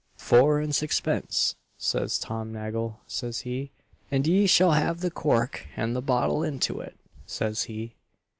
[0.17, 3.69] 'Four and sixpence,' says Tom Nagle, says he,
[4.09, 7.93] 'and ye shall have the corck and the bottle into it,' says he.